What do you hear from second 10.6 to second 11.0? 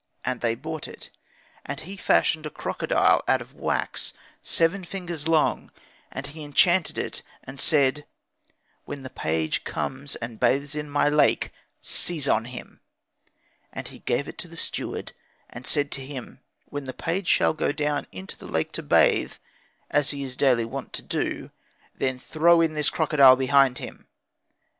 in